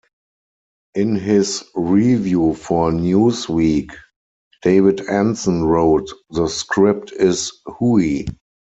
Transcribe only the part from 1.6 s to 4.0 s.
review for "Newsweek",